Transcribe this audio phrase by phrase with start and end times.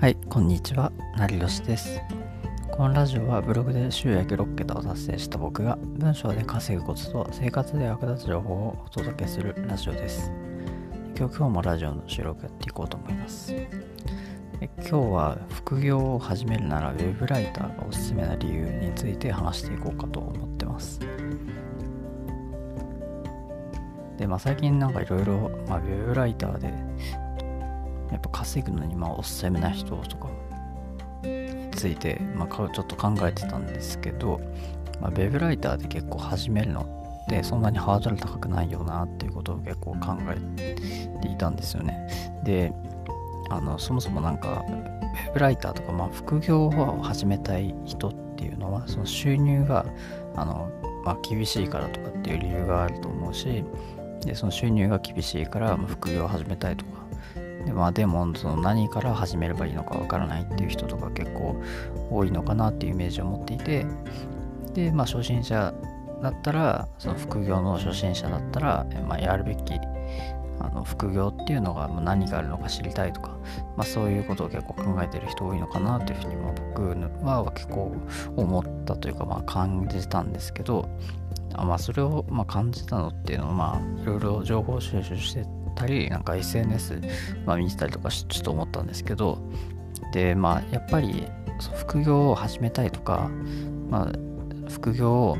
[0.00, 2.00] はい、こんにちは、なりよしです。
[2.70, 10.32] このラジオはブログで収益6桁を達成した僕が文章で稼ぐコツと生活で役立つ情報をお届けするラジオです。
[11.14, 13.52] 今日今日もラジオの収録やっていこうと思います。
[13.52, 20.98] 今日は副業を始めるならウェブライターがおすすめな理由について話していこうかと思ってます。
[24.16, 26.89] で、まあ最近なんかいろいろ、まあ、ウェブライターで
[28.10, 30.28] やっぱ稼ぐのにまあおすすめな人とか
[31.22, 34.40] について、まあ、ちょっと考えてたんですけど、
[35.00, 40.64] まあ、ウェブライターで結構始めるのってそんなにハードル高くないよなっていうことを結構考え
[41.22, 42.40] ていたんですよね。
[42.44, 42.72] で
[43.50, 49.84] あのそもそもなんかウェブライターとか、まあ、副業を始めたい人っていうのはその収入が
[50.36, 50.70] あの、
[51.04, 53.64] まあ、厳しいからとかっていう理由があると思うし
[54.20, 56.99] でその収入が厳しいから、副業を始めたいとか
[57.64, 61.60] で,、まあ、でもその何から始めればいいのかわからないっていう人とか結構
[62.10, 63.86] 多いのかなっていうイメージを持っていて
[64.74, 65.74] でまあ初心者
[66.22, 69.74] だったらその副業の初心者だったら、まあ、やるべき
[70.60, 73.30] あの副業っていうのが何があるのか知りたいとか、
[73.76, 76.82] まあ、そういうことを結構考えてる人多いのかなというふうに、まあ、僕
[77.22, 77.92] は結構
[78.36, 80.86] 思ったというか、まあ、感じたんですけど
[81.54, 85.46] あまあそれをまあ感じたのっていうのはまあいろいろ情報収集して
[85.80, 87.00] たりなんか SNS、
[87.46, 89.38] まあ、見てたりとかちょっと思ったんですけど
[90.12, 91.26] でまあやっぱり
[91.76, 93.30] 副業を始めたいとか、
[93.88, 95.38] まあ、副業を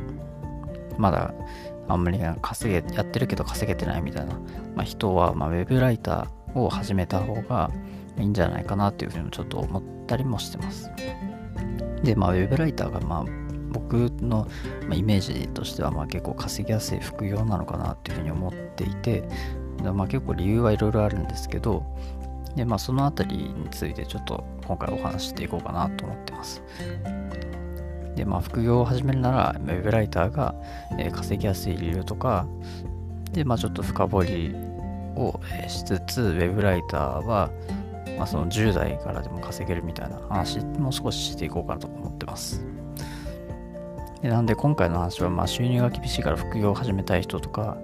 [0.98, 1.34] まだ
[1.88, 4.34] あんまり稼げやってるけど稼げてないみたいな、
[4.74, 7.70] まあ、人は、まあ、ウェブライターを始めた方が
[8.18, 10.90] いいんじゃないかなっていうふうにもちょっと思ったりもしてます。
[12.04, 13.24] で、まあ、ウェブライターが、まあ、
[13.72, 14.46] 僕の
[14.92, 19.24] イメージとしては、まあ、結構稼ぎやすい副業なのかなっていうふうに思っていて、
[19.80, 21.84] まあ、結構理由はいろいろあるんですけど、
[22.54, 26.62] でまあ、そのあたりについてちょっと今回お話していこうかなと思ってます。
[28.16, 30.54] で、まあ、副業を始めるなら、ウェブライターが、
[31.12, 32.46] 稼ぎやすい理由とか、
[33.32, 34.54] で、まあ、ちょっと深掘り
[35.16, 37.50] をしつつ、ウェブライターは、
[38.18, 42.62] まあ、その10代からでも稼げるみたいな話も少ししていこうかなと思ってます。
[44.20, 47.78] でなんで今回の話は、まあ、収入が厳しいから副業を始めたい人とか、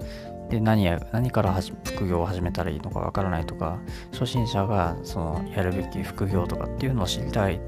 [0.50, 1.52] で何や何から
[1.84, 3.78] 副業を始めたらいいのかわからないとか、
[4.12, 7.60] 初心者がそのやるべき副業とかっていうのを知りたい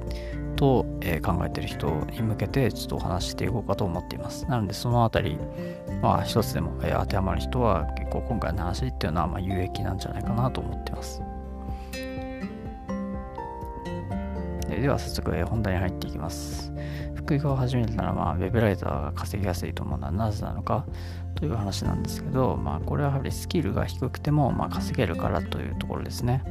[0.55, 4.44] と、えー、考えてる人に向けてちょっとお話していこうかと思っています。
[4.47, 5.39] なのでそのあたり、
[6.03, 11.22] まあ一つでも、えー、当てはまる人は結構今回の話っていうのはまあ有益なんじゃないかなと思っています。
[14.69, 16.72] ででは早速、えー、本題に入っていきます。
[17.28, 20.87] 副業を始めるなら、まあ、ウェブライターが稼ぎやすいと思うのはなぜなのか
[21.34, 26.43] という話なんですけど、まあ、これはやはりスキルが低くても、まあ、稼げるからというところですね。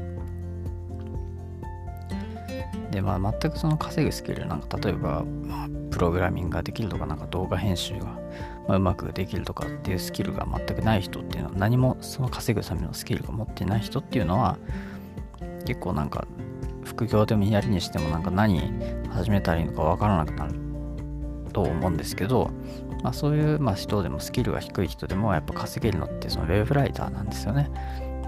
[2.91, 8.05] で、まあ、全くその稼ぐスキル、なんか例えば、まあ、プログラミングができるとか、なんか動画編集が、
[8.67, 14.59] まあ、うまくできるとかっていうスキルが全くない人っていうのは、何もその稼ぐためのスキルが持ってない人っていうのは、
[15.65, 16.27] 結構なんか、
[16.83, 18.71] 副業でもやりにしても、なんか何
[19.09, 20.66] 始めたらいいのかわからなくなる
[21.57, 22.51] と思うんですけど、
[23.01, 27.71] まあ、そういうまあ人でもスキルが低い人でもやっぱ稼げるのってそのウェブライターなんですよね。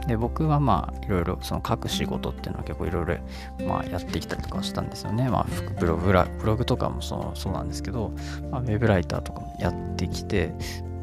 [0.08, 3.18] で僕はまあいろいろその書く仕事っていうのは結構いろいろ
[3.68, 5.30] まあやってきたりとかしたんですよね。
[5.30, 5.48] まあ
[5.80, 6.14] ブログブ
[6.48, 8.12] ログとかもそうそうなんですけど、
[8.50, 10.56] まあ、ウェブライターとかもやってきて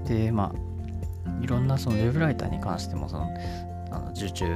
[0.07, 3.29] でまあいろんなそのウェブライターに関してもその
[3.93, 4.47] あの受注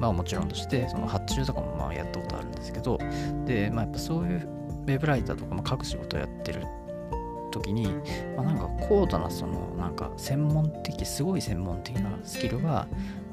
[0.00, 2.98] まあもちろんとしてその発注とかもまあやったことあるんですけど
[3.46, 6.66] でまあやっぱそういうウェブライターとかも書く仕事をやってる
[7.52, 7.86] 時に、
[8.36, 12.88] まあ、なんか高度なそのなんか専門的すごい専門的なスキルは、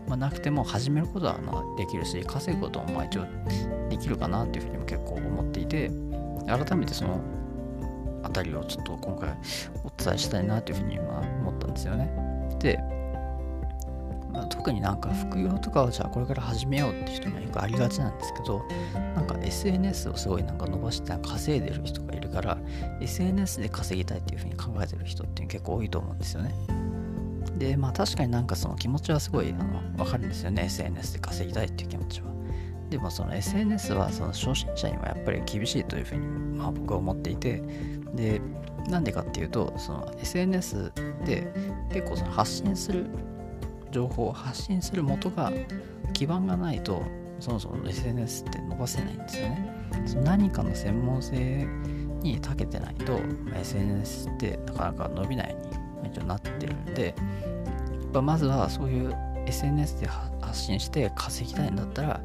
[0.08, 3.26] まあ、なくても始めることはまあできるし稼ぐこともまあ一応
[3.90, 5.90] できるかなっていうふうにも結構思っていて
[6.46, 7.20] 改めてその
[8.24, 9.30] 辺りをちょっと今回
[9.84, 12.12] お伝えしたいなというふうにまあ思ったんですよね。
[12.60, 12.80] で、
[14.32, 18.64] まあ、特になんか副業とかをじゃあこれから始めようって人にはよくありがちなんですけど
[19.16, 22.58] なんか SNS をすごいなんか伸ばして稼いでる人がいるから
[23.02, 26.54] SNS で稼ぎたいっていうふうに考えてる人って結構多いと思うんですよね。
[27.58, 32.30] でまあ確かになんかその気持ちはすごいあの分かるんですよね SNS で稼ぎたいっていう気持ちは。
[32.90, 36.28] でもその SNS はその初心者にはやっぱり厳しいというふうに
[36.58, 37.62] まあ僕は思っていて
[38.14, 38.42] で
[38.90, 40.92] なんでかっていうとその SNS
[41.26, 41.54] で
[41.92, 43.08] 結構その発信する
[43.92, 45.52] 情報を発信する元が
[46.14, 47.04] 基盤がないと
[47.40, 49.74] そもそも SNS って伸ばせないんですよね。
[50.06, 51.68] その何かの専門性
[52.22, 53.20] に長けてないと
[53.56, 55.56] SNS ってなかなか伸びない
[56.04, 57.16] に一応なってるんで
[58.14, 59.16] まずはそういう
[59.46, 62.22] SNS で発信して稼ぎたいんだったら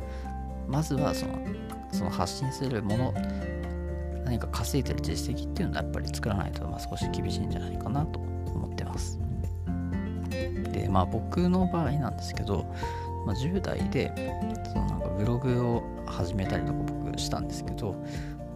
[0.66, 1.38] まずはその
[1.92, 3.14] その発信するもの
[4.24, 8.20] 何か稼いでる実績っていうのはやっぱり作らないとまあ少し厳しいんじゃないかなと
[10.94, 12.64] まあ僕の場合なんですけど、
[13.26, 14.12] まあ、10代で
[14.72, 17.96] そのなんかブログを始めたりとか僕したんですけど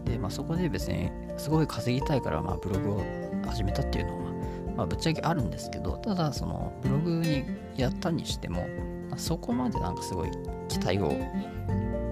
[0.05, 3.03] で、まあ、そこで別にすごい稼ぎたいからまあブログを
[3.45, 4.33] 始めたっていうのは、
[4.77, 7.45] まあ、ぶっちゃけあるんですけどただそのブログに
[7.77, 8.69] やったにしても、
[9.11, 10.31] ま、そこまでなんかすごい
[10.69, 11.13] 期待を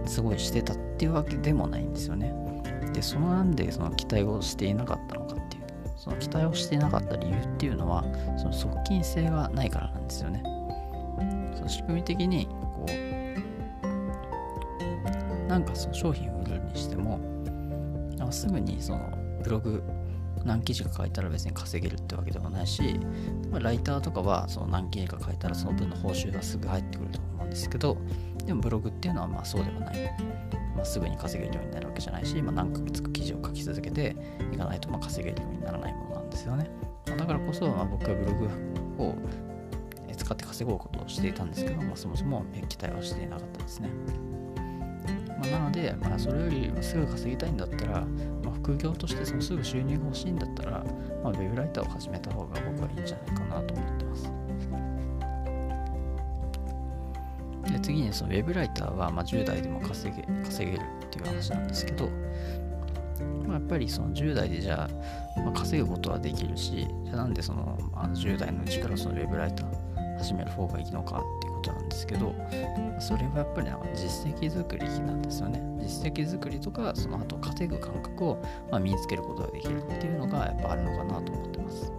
[0.06, 2.34] すごいしてたっていうわけでもないんですよね。
[2.92, 5.25] でそのなんでその期待をしていなかったの
[6.06, 8.04] その期待をしていなかった理由っていうのは
[8.38, 10.40] その側近性がないからなんですよね。
[11.56, 12.90] その仕組み的にこう
[15.48, 17.18] なんかその商品を売るにしても
[18.30, 19.10] すぐにその
[19.42, 19.82] ブログ
[20.44, 23.00] 何記事か書いたら別に稼げるってわけでもないし、
[23.50, 27.96] まあ、ライターとかはその何記事か書いたらその分の報酬がすぐ入ってくると思うんですけど
[28.44, 29.96] でもブログっていうのはまあそうではない、
[30.76, 34.14] まあ、すぐに稼げるようになるわけじゃないし、まあ、何ヶ月か記事を書き続けて
[34.52, 36.70] いかないとまあ稼げるようにならないものなんですよね、
[37.06, 39.14] まあ、だからこそまあ僕はブログを
[40.16, 43.90] 使って稼ごうことをしていたんですけど、まあ、そもそも期待はしていなかったですね。
[45.38, 48.00] まあ、なので、まあ、それよりすぐ稼ぎたいんだったら、
[48.42, 50.84] まあ、副業としてそのすぐ収入が欲しいんだったら、
[51.22, 53.74] まあ、ウェブライターを始めた方が僕はいいんじゃないかなと
[57.72, 62.08] で次にそのウェブライターはま10代でも稼げ稼げるっていう話なんですけど、
[63.46, 64.88] まあ、やっぱりその10代でじゃ
[65.36, 72.34] あ、まあ、稼ぐことはできるしじゃあなんでそのあの10代のうちからそのウェブライター始める方がいいのかっていうことなんですけど
[72.98, 75.60] それはやっぱりなんか実績作りなんですよね。
[75.78, 78.42] 実績作りとかその後稼ぐ感覚を
[78.72, 81.92] ま身につけることができるっていうのがやっぱあるのかなと思ってます。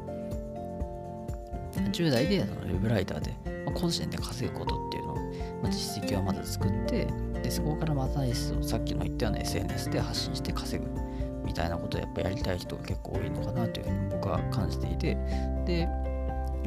[1.91, 3.33] 10代でそのウェブライターで、
[3.65, 4.96] ま個人で稼ぐことって
[5.57, 7.07] いうのを、ま実績をまず作って
[7.41, 8.19] でそこからまた
[8.63, 10.89] さっきの言ったような SNS で発信して稼ぐ
[11.45, 15.15] みたいなことをやっぱやりたい人が結構多いのかなというふうに僕は感じていて
[15.65, 15.87] でや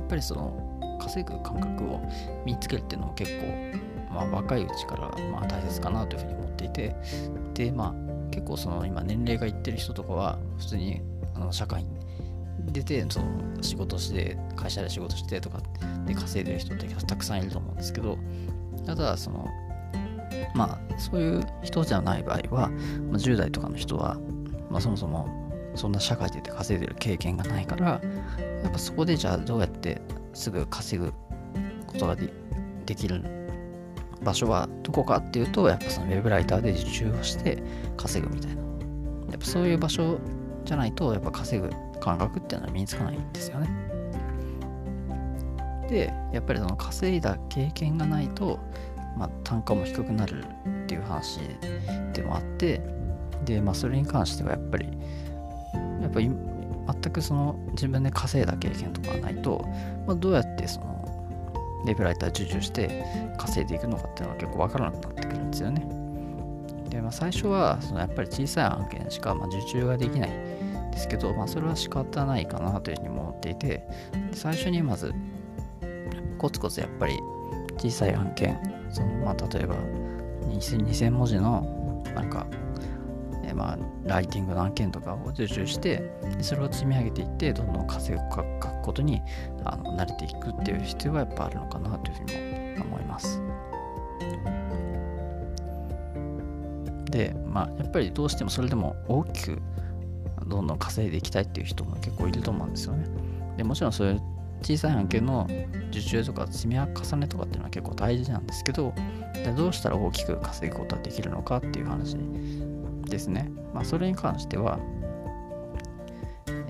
[0.02, 2.00] っぱりその稼ぐ感覚を
[2.44, 6.96] 身につけるっていうのも結構、まあ、若いうちからまあ大切かなというふうに思っていて
[7.54, 11.02] でまあ結構その今年齢がいってる人とかは普通に
[11.34, 11.90] あの社会に
[12.72, 15.60] 出てその仕事して会社で仕事してとか
[16.06, 18.18] で稼いでる人ってたくさんいると思うんですけど
[18.96, 19.48] ただその
[20.54, 22.78] まあそういう人じゃない場合は、まあ、
[23.18, 24.18] 10代とかの人は、
[24.68, 25.28] まあ、そもそも
[25.76, 28.00] そんな社会で稼いでる経験がないから
[28.62, 30.02] やっぱそこでじゃあどうやって
[30.34, 31.12] すぐ稼ぐ
[31.86, 33.22] ことができる
[34.22, 37.62] 場所はどこかっていうとやっぱそのウェブライターで受注をして
[37.96, 38.60] 稼ぐみたいな。
[39.30, 40.18] やっぱそういう場所
[40.64, 41.70] じゃないとやっぱ稼ぐ
[42.00, 43.89] 感覚っていうのは身につかないんですよね。
[45.90, 48.60] でやっぱりその稼いだ経験がないと、
[49.18, 51.40] まあ、単価も低くなるっていう話
[52.12, 52.80] でもあって
[53.44, 54.86] でまあそれに関してはやっぱり
[56.00, 56.30] やっぱり
[57.02, 59.64] 全くその自分で稼いだ経験とかがないと、
[60.06, 63.04] まあ、どうやってそのレベライター受注して
[63.36, 65.86] 稼いでいくのかっていうのは結構わからなくなってくるんですよね。
[66.88, 73.86] で、まあ、最初はそのやっぱり小さい案件しかま受注ができないんですけど、まあ、それは仕方ないかなというふうに思っていて
[74.32, 75.14] 最初にまず
[76.40, 77.20] コツコツやっぱり
[77.76, 78.58] 小さい案件
[78.90, 79.74] そのまあ例えば
[80.48, 82.46] 2000, 2000文字のなんか
[83.44, 89.20] えまあ、ライティングの案件とかを受注してそれを積み上げていってどんどん稼ぐ書くことに
[89.64, 93.42] あの慣れていくっていう必要はやっぱあるのかなというふうにも思います。
[97.10, 99.62] でまあやっぱりどうしてもそれでも大きく
[100.46, 103.06] どんどん稼いでいきたいっていう人も結構いると思うんですよね。
[103.56, 104.22] でもちろんそういう
[104.62, 105.48] 小さい案件の
[105.90, 108.94] 受注とか積み重ねとかっていうのは結構大事なんですけど
[109.34, 112.16] でどうしたら大きく稼ぐことができるのかっていう話
[113.10, 113.50] ですね。
[113.74, 114.78] まあ、それに関しては、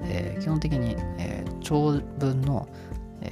[0.03, 2.69] えー、基本的に、えー、長文の、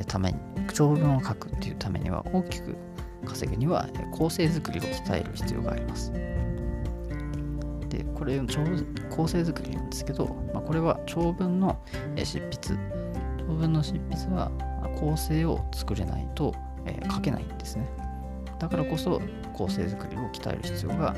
[0.07, 0.38] ために、
[0.75, 2.77] 長文を書くっていうためには大きく
[3.25, 6.12] 稼ぐには、構成作りを鍛える必要があります。
[7.88, 8.41] で、これ、
[9.11, 11.81] 構成作りなんですけど、まあ、これは長文の、
[12.23, 12.79] 執筆。
[13.49, 14.50] 長文の執筆は
[15.00, 17.88] 構成を作れないと、え書けないんですね。
[18.59, 19.23] だからこそ
[19.55, 21.14] 構成作りを鍛える必要が、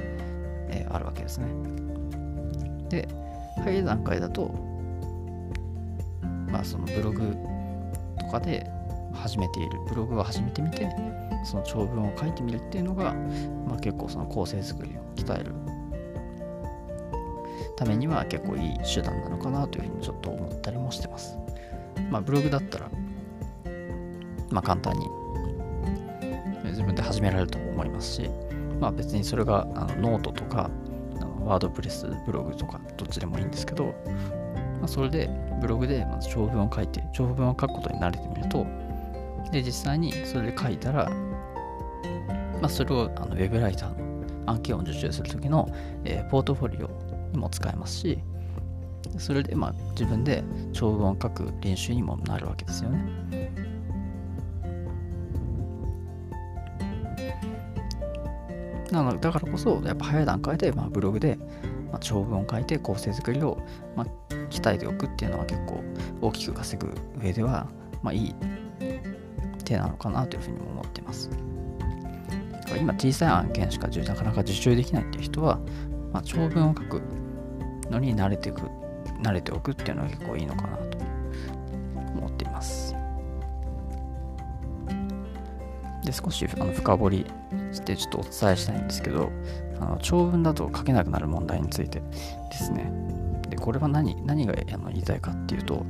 [0.68, 1.46] えあるわけですね。
[2.88, 3.08] で、
[3.64, 4.54] 早い段階だと、
[6.52, 7.36] まあそのブログ
[8.20, 8.70] とかで
[9.12, 10.88] 始めている、ブログを始めてみて、
[11.44, 13.12] その長文を書いてみるっていうのが、
[13.66, 15.52] まあ、結構その構成作りを鍛える
[17.76, 21.36] ためには結構いい手段なのかなというふうにちょっと思ったりもしてます。
[22.10, 22.90] まあブログだったら、
[24.50, 25.06] まあ簡単に
[26.64, 28.30] 自分で始められると思いますし、
[28.80, 30.70] まあ別にそれがあのノートとか
[31.16, 33.86] あの WordPress ブログとかどっちでもいいんですけど、
[34.80, 35.30] まあ、それで
[35.60, 38.66] ブログでまず長文を書いて長文を書くことに慣れてみると
[39.52, 41.10] で実際にそれで書いたら、
[42.60, 45.68] まあ、それをあのウェブライターの案件を受注するときの、
[46.04, 46.88] えー、ポートフォリオ
[47.32, 48.18] にも使えますし
[49.18, 50.42] それでまあ自分で
[50.72, 53.50] 長文を書く練習にもなるわけですよね。
[58.90, 61.38] なのだからこそやっぱ早い段階でまあブログで
[61.90, 63.58] まあ長文を書いて構成作りを
[63.96, 64.06] まあ
[64.50, 65.82] 鍛えておくっていうのは結構
[66.20, 66.92] 大きく稼ぐ
[67.22, 67.68] 上では
[68.02, 68.34] まあいい
[69.64, 71.30] 手なのかなというふうにも思ってます。
[72.78, 75.58] 今小さい案件しかなかなか受注できないっていう人は、
[76.12, 77.02] まあ、長文を書く
[77.90, 78.62] のに慣れていく
[79.22, 80.98] 慣れておくっていうのは結構いいのかなと
[82.16, 82.94] 思っています
[86.04, 87.26] で少しあの深掘り
[87.72, 89.30] してちょっとお伝えしたいんですけど
[89.80, 92.00] あの長文だと書けなくなる問題について
[92.50, 92.90] ですね
[93.48, 95.84] でこれは何何があの言いたいかっていうと、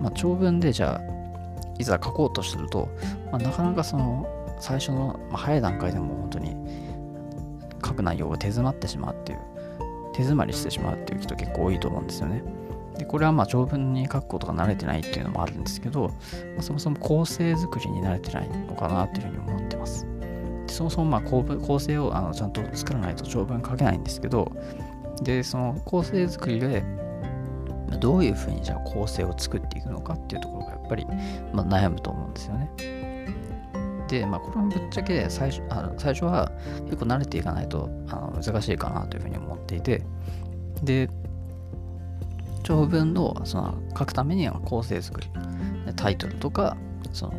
[0.00, 1.14] まあ、長文でじゃあ
[1.78, 2.88] いざ書こうとすると、
[3.30, 4.26] まあ、なかなかその
[4.60, 6.56] 最初の、ま、早い段階でも本当に
[7.84, 9.38] 書く内容が手詰まってしまうっていう
[10.12, 12.42] 手詰まりしてしまうっていう人結構多いと思うんですよね。
[12.98, 16.14] でこれはまあ長文に書くことが慣れてないっていうのもあるんですけど、ま
[16.60, 20.06] あ、そもそも構成作りに慣れてないのかなっていうふうに思ってます。
[20.66, 24.52] でそもそもまあ構構成をあのちゃんと作らないと長文書けないんですけど、
[25.22, 26.84] で、その構成作りで
[28.00, 31.06] どういうふうにじゃあ構成を作っていくのかっていうところがやっぱり、
[31.52, 32.70] まあ、悩むと思うんですよね。
[34.08, 36.52] で、まあ、これもぶっちゃけ最初あの最初は
[36.84, 40.02] 結構慣れていかないとあの難しいかなというふうに思っていて、
[40.82, 41.08] で、
[42.64, 45.28] 長文をその書くためには構成作り、
[45.94, 46.76] タイトルとか、
[47.12, 47.34] その、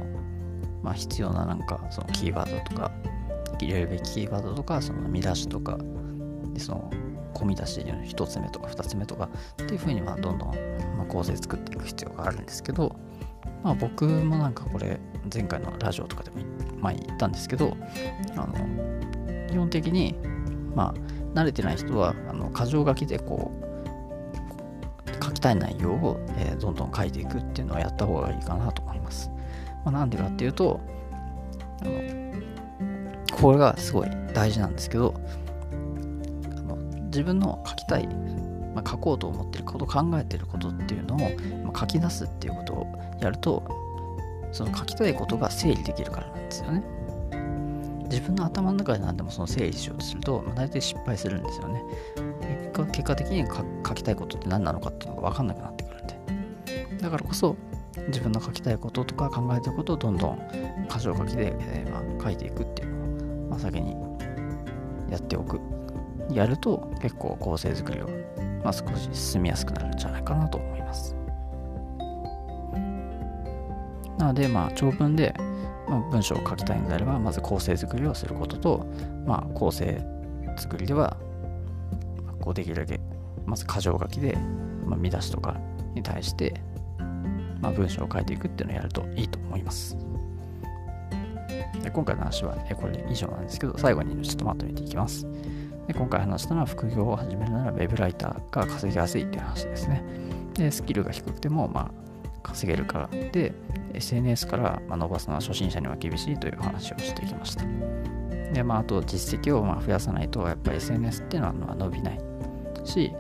[0.82, 2.92] まあ、必要ななんかそのキーワードとか、
[3.60, 5.78] 入れるべきキーワードとか、その見出しとか、
[6.54, 6.92] でその
[7.34, 9.30] 込み出しの1つ目とか2つ目とか
[9.62, 10.50] っていうふうにまあどんどん
[10.98, 12.96] ま構成作っていく必要があるんですけど、
[13.62, 14.98] まあ、僕もなんかこれ
[15.32, 16.38] 前回のラジオとかでも
[16.80, 17.76] 前言ったんですけど
[18.38, 18.54] あの
[19.50, 20.16] 基本的に
[20.74, 23.65] まあ慣れてない人はあの箇条書きでこう
[25.46, 29.30] たい内容を、えー、どんどん書いていくっていうのはやった方がいいかなと思います。
[29.84, 30.80] まあ、なんでかっていうと
[31.82, 31.92] あの
[33.32, 35.14] これがすごい大事なんですけど
[36.58, 38.08] あの自分の書きたい、
[38.74, 41.20] まあ、書こうと思ってること考えてることっていうのを、
[41.64, 42.88] まあ、書き出すっていうことを
[43.22, 43.64] やると
[44.52, 46.84] その書きたいことが整理できるからなんですよね。
[48.10, 51.84] 自分の頭の中で何でもその整理しようとすると、まあ、大体失敗するんですよね。
[52.86, 53.46] 結果的に
[53.88, 56.16] 書きたいことって何なのかっていうのが分かんなくなってくるんで。
[57.02, 57.56] だからこそ
[58.08, 60.40] 自分の書きたいこととか考えてることをどんどん
[60.90, 63.96] 箇条書きで、えー、まあ、書いていくっていうのを、まあ、先に
[65.10, 65.60] やっておく。
[66.32, 68.10] やると結構構成作りを、
[68.64, 71.16] まあ、少し進みやすくなるんじゃないかなと思います。
[74.18, 75.34] なので、まあ、長文で、
[75.88, 78.86] まあ、文章を書きたいのであれば、まず構成作りをすることと、
[79.26, 80.02] まあ、構成
[80.58, 81.18] 作りでは、
[82.46, 83.00] こうできるだけ、
[83.46, 84.38] まず箇条書きで、
[84.86, 85.58] まあ、見出しとか
[85.94, 86.54] に対して、
[87.60, 89.98] まあ、文章を書いていくっていうのをやるといいと思います。
[91.82, 95.28] で今回の話は、これ以上なんですけど、最後にちょっとまとめていきます。
[95.88, 100.04] で今回話したのは副業を始めるなら Web ライターが稼ぎやすいっていう話ですね。
[100.56, 102.06] で、スキルが低くても、まあ、
[102.46, 103.54] 稼げるからで
[103.94, 107.66] SNS から伸ばすのは初心者には厳しいという話をしてきました
[108.54, 112.20] でまああと実績をま増やさないとやっぱり SNS っていうのは伸びない
[112.86, 113.14] し、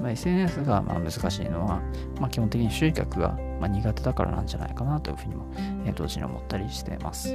[0.00, 1.80] まあ、SNS がまあ難しいのは、
[2.20, 5.46] まあ、基本的に集客がまあ苦手だからなんじゃないかなというふうにも、
[5.86, 7.34] え同時に思ったりしています。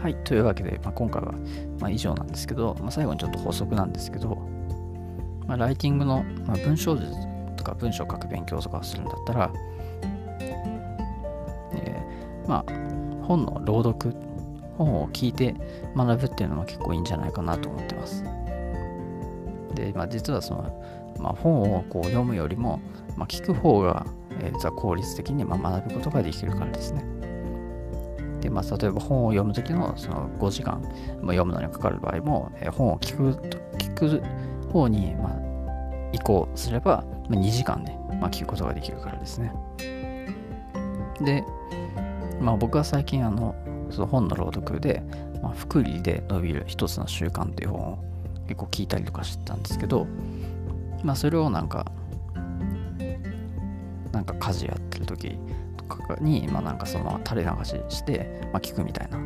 [0.00, 1.32] はい、というわけで、まあ、今回は、
[1.80, 4.36] まあ以上なんですけど、まあ、最後にちょっと補足なんですけど、
[5.46, 7.10] まあ、ライティングの、まあ文章術
[7.56, 9.52] とか文章を書く勉強とかをするんだったら、
[11.72, 14.14] えー、まあ本の朗読
[14.76, 15.54] 本を聞いて
[15.96, 18.24] 学ぶっていうのも結構いいんじゃないかなと思ってます。
[19.78, 20.82] で、まあ、実はその、
[21.18, 22.80] まあ、本をこう読むよりも、
[23.16, 24.06] まあ、聞く方が、
[24.40, 27.04] えー、効率的にまあ学ぶことができるからですね
[28.40, 30.92] で、まあ、例えば本を読むときのその5時間、まあ、
[31.34, 33.32] 読むのにかかる場合も、えー、本を聞く
[33.78, 34.22] 聞く
[34.72, 39.52] 方に、まあ、移行すれば、まあ、2時間で、まあ、聞くことができるからですね。
[41.20, 41.44] で、
[42.40, 43.54] まあ、僕は最近あの
[43.90, 45.02] その本の朗読で、
[45.42, 47.98] まあ、福利で伸びる一つの習慣という本を
[48.48, 50.06] 結構聞いたりとかしてたんですけど、
[51.04, 51.92] まあ、それをなんか
[54.12, 55.38] なんか家事やってる時
[55.76, 59.18] とかに、まあ、なんかその垂れ流しして、まあ、聞くみたいな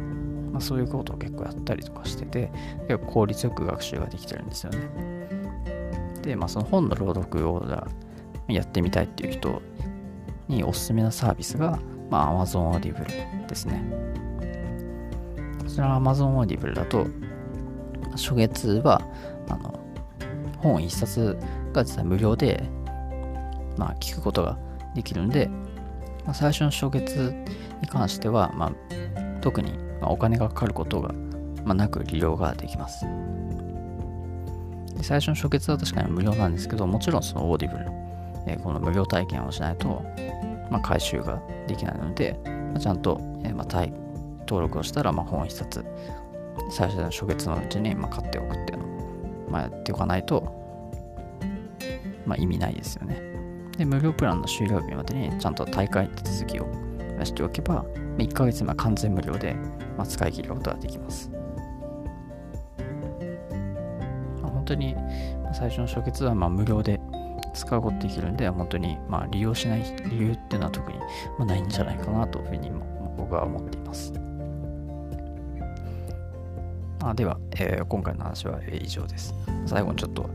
[0.52, 2.52] まあ、そういうことを結構やったりとかしてて
[2.86, 4.78] 結構効率よく学習ができてるんですよね。
[6.22, 7.66] で、まあ、その本の朗読を
[8.48, 9.62] やってみたいっていう人
[10.48, 11.78] におすすめなサービスが、
[12.10, 13.82] まあ、Amazon Audible ですね。
[15.58, 17.06] こちら Amazon Audible だと
[18.12, 19.02] 初月は
[19.48, 19.78] あの
[20.58, 21.36] 本一冊
[21.72, 22.62] が実は無料で、
[23.76, 24.58] まあ、聞くことが
[24.94, 25.48] できるんで、
[26.24, 27.34] まあ、最初の初月
[27.80, 28.72] に関しては、まあ、
[29.40, 31.12] 特にお金がかかることが、
[31.64, 33.06] まあ、なく利用ができます。
[35.02, 40.04] 最初の初月は確かに無料なんですけど、もちろんその Audible の、えー、この無料体験をしないと、
[40.70, 43.86] まあ、回収ができないので、まあ、ちゃんと、えーまあ、
[44.46, 45.84] 登録をしたら、まあ、本一冊、
[46.70, 50.42] 最初の初月のうちに、ま、買っておくっていうのを、まあ、やっておかないと、
[52.26, 53.20] まあ、意味ないですよね。
[53.76, 56.66] で、無料プランの終了日までにちゃんと大会手続きを
[57.24, 57.84] しておけば、
[58.18, 59.56] 1ヶ月目は完全無料で、
[59.96, 61.30] ま、使い切ることができます。
[64.40, 64.96] まあ、本当に
[65.52, 67.00] 最初の初月はまあ無料で
[67.54, 71.04] 使うことができるんで、本当にまあ利用しない理由っていうのは特にま
[71.40, 72.70] あないんじゃないかなというふうに
[73.16, 74.12] 僕は思っています。
[77.02, 79.34] あでは、えー、今回の話は以上です。
[79.66, 80.28] 最後にちょっと、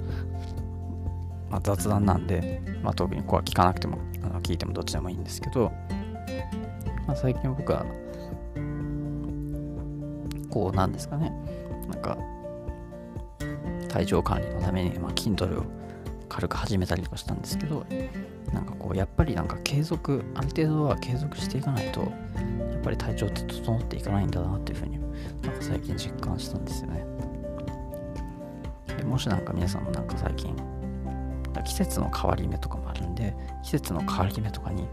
[1.50, 5.72] まあ、雑談なんで、まあ、特にここは聞かなくてもあの聞いてもどっちでもいいんですけど、
[7.06, 7.86] まあ、最近僕は
[10.50, 11.32] こうなんですかね
[11.88, 12.18] なんか
[13.90, 15.64] 体調管理のために、まあ、Kindle を
[16.30, 17.86] 軽く始めたりとかしたんですけど
[18.54, 22.12] なんかこうやっぱりなんか継続ある程度は継続していかないと
[22.88, 24.98] ぱり体調って整っていかないんだなっていうふうに
[25.42, 27.06] なんか最近実感したんですよね。
[28.98, 30.56] でもしなんか皆さんもなんか最近
[31.66, 34.88] 季節の変わり目とかもあるんで季節の変わり目とかに、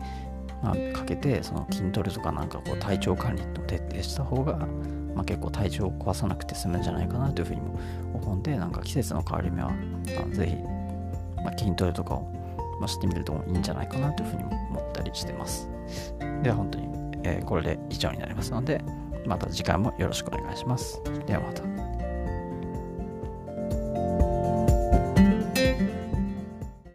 [0.62, 4.66] まあ、かけてその筋トレとかなんかこう体調管理を徹底した方が
[5.14, 7.78] まあ、結構体調を壊さなくて済むんじゃないかなというふうにも
[8.14, 9.76] 思うんでなんか季節の変わり目は、ま
[10.24, 10.56] あ、ぜひ、
[11.44, 12.28] まあ、筋トレとかを、
[12.80, 15.68] ま、してみるといいんじゃないかなというふうにも思ったりしてます。
[16.42, 16.93] では本当に、
[17.24, 18.80] えー、これで以上になりますので
[19.26, 21.02] また次回もよろしくお願いします。
[21.26, 21.73] ではまた。